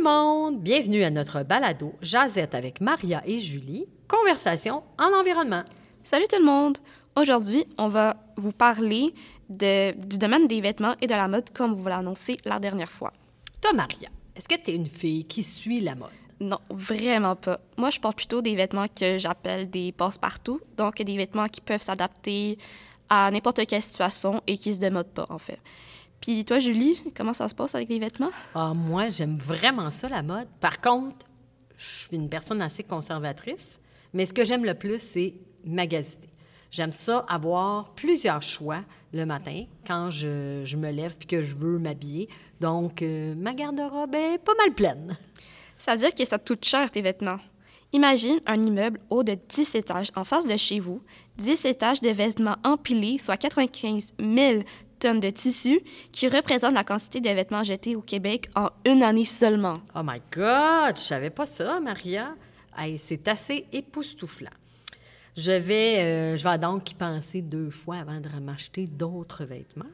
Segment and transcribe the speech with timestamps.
[0.00, 5.64] Bienvenue à notre balado Jazette avec Maria et Julie, conversation en environnement.
[6.04, 6.78] Salut tout le monde!
[7.16, 9.12] Aujourd'hui, on va vous parler
[9.48, 12.92] de, du domaine des vêtements et de la mode comme vous l'avez annoncé la dernière
[12.92, 13.12] fois.
[13.60, 16.10] Toi, Maria, est-ce que tu es une fille qui suit la mode?
[16.38, 17.58] Non, vraiment pas.
[17.76, 21.82] Moi, je porte plutôt des vêtements que j'appelle des passe-partout, donc des vêtements qui peuvent
[21.82, 22.56] s'adapter
[23.08, 25.58] à n'importe quelle situation et qui se démodent pas, en fait.
[26.20, 28.30] Puis toi, Julie, comment ça se passe avec les vêtements?
[28.54, 30.48] Ah, moi, j'aime vraiment ça, la mode.
[30.60, 31.26] Par contre,
[31.76, 33.78] je suis une personne assez conservatrice,
[34.12, 36.28] mais ce que j'aime le plus, c'est magasiner.
[36.70, 38.80] J'aime ça avoir plusieurs choix
[39.14, 42.28] le matin quand je, je me lève puis que je veux m'habiller.
[42.60, 45.16] Donc, euh, ma garde-robe est pas mal pleine.
[45.78, 47.38] Ça veut dire que ça te coûte cher, tes vêtements.
[47.92, 51.00] Imagine un immeuble haut de 10 étages en face de chez vous,
[51.38, 54.62] 10 étages de vêtements empilés, soit 95 000
[54.98, 55.80] tonnes de tissu,
[56.12, 59.74] qui représentent la quantité de vêtements jetés au Québec en une année seulement.
[59.94, 60.96] Oh my God!
[60.96, 62.34] Je savais pas ça, Maria.
[62.76, 64.50] Hey, c'est assez époustouflant.
[65.36, 69.84] Je vais, euh, je vais donc y penser deux fois avant de m'acheter d'autres vêtements.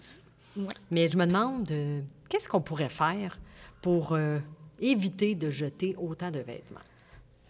[0.56, 0.66] Ouais.
[0.91, 3.38] Mais je me demande, euh, qu'est-ce qu'on pourrait faire
[3.82, 4.38] pour euh,
[4.80, 6.80] éviter de jeter autant de vêtements?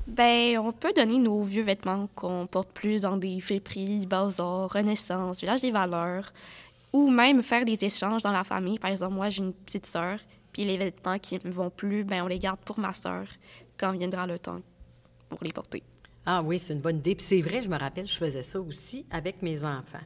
[0.07, 5.41] Ben, on peut donner nos vieux vêtements qu'on porte plus dans des friperies, bazars, Renaissance,
[5.41, 6.33] Village des Valeurs,
[6.95, 8.79] ou même faire des échanges dans la famille.
[8.79, 10.21] Par exemple, moi, j'ai une petite sœur,
[10.53, 13.27] puis les vêtements qui me vont plus, ben, on les garde pour ma sœur
[13.77, 14.61] quand viendra le temps
[15.29, 15.83] pour les porter.
[16.25, 17.17] Ah oui, c'est une bonne idée.
[17.17, 19.99] Puis c'est vrai, je me rappelle, je faisais ça aussi avec mes enfants.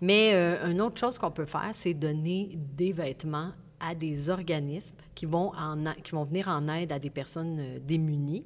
[0.00, 4.96] Mais euh, une autre chose qu'on peut faire, c'est donner des vêtements à des organismes
[5.14, 5.52] qui vont,
[6.02, 8.44] qui vont venir en aide à des personnes euh, démunies.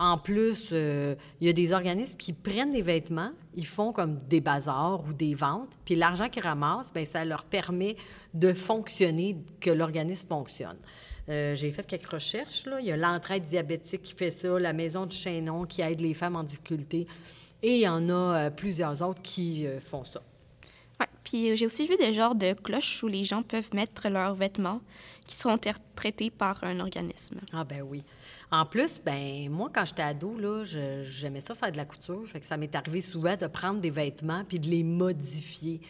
[0.00, 4.20] En plus, euh, il y a des organismes qui prennent des vêtements, ils font comme
[4.28, 7.96] des bazars ou des ventes, puis l'argent qu'ils ramassent, bien, ça leur permet
[8.32, 10.76] de fonctionner, que l'organisme fonctionne.
[11.28, 12.64] Euh, J'ai fait quelques recherches.
[12.66, 12.80] Là.
[12.80, 16.14] Il y a l'entraide diabétique qui fait ça, la Maison du Chaînon qui aide les
[16.14, 17.08] femmes en difficulté,
[17.60, 18.12] et il y en a
[18.46, 20.22] euh, plusieurs autres qui font ça.
[21.28, 24.34] Puis euh, j'ai aussi vu des genres de cloches où les gens peuvent mettre leurs
[24.34, 24.80] vêtements
[25.26, 27.38] qui seront tra- traités par un organisme.
[27.52, 28.02] Ah ben oui.
[28.50, 32.22] En plus, ben moi, quand j'étais ado, là, j'aimais ça faire de la couture.
[32.26, 35.82] Fait que ça m'est arrivé souvent de prendre des vêtements puis de les modifier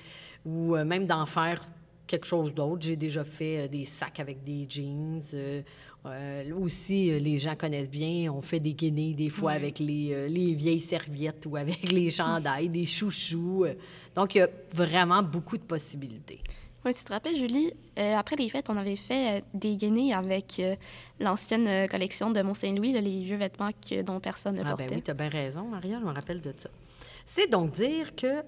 [0.44, 1.62] ou euh, même d'en faire
[2.08, 2.82] quelque chose d'autre.
[2.82, 5.22] J'ai déjà fait euh, des sacs avec des jeans.
[5.34, 5.62] euh,
[6.06, 10.54] euh, aussi, les gens connaissent bien, on fait des guenilles des fois avec les, les
[10.54, 13.66] vieilles serviettes ou avec les chandails, des chouchous.
[14.14, 16.40] Donc, il y a vraiment beaucoup de possibilités.
[16.84, 20.12] Oui, tu te rappelles, Julie, euh, après les fêtes, on avait fait euh, des guenilles
[20.14, 20.76] avec euh,
[21.18, 24.86] l'ancienne collection de Mont-Saint-Louis, les vieux vêtements que, dont personne ne Ah portait.
[24.86, 26.68] ben oui, tu as bien raison, Maria, je me rappelle de ça.
[27.26, 28.42] C'est donc dire que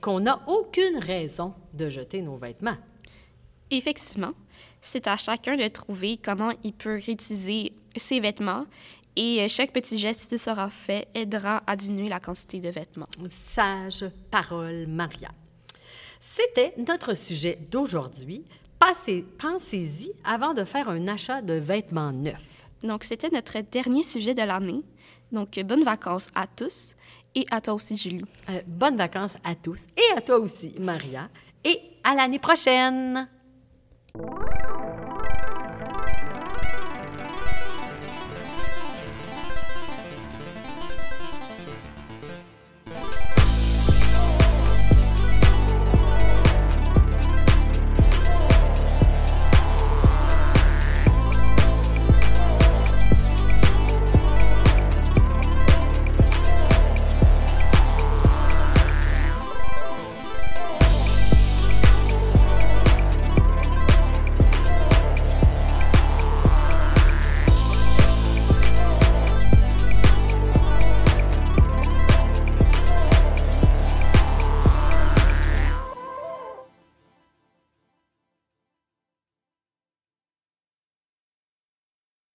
[0.00, 2.76] qu'on n'a aucune raison de jeter nos vêtements.
[3.70, 4.32] Effectivement,
[4.80, 8.64] c'est à chacun de trouver comment il peut réutiliser ses vêtements
[9.14, 13.06] et chaque petit geste qui sera fait aidera à diminuer la quantité de vêtements.
[13.30, 15.30] Sage parole, Maria.
[16.20, 18.44] C'était notre sujet d'aujourd'hui.
[18.78, 22.42] Passez- Pensez-y avant de faire un achat de vêtements neufs.
[22.82, 24.82] Donc, c'était notre dernier sujet de l'année.
[25.32, 26.94] Donc, bonnes vacances à tous
[27.34, 28.24] et à toi aussi, Julie.
[28.50, 31.28] Euh, bonnes vacances à tous et à toi aussi, Maria.
[31.64, 33.28] Et à l'année prochaine!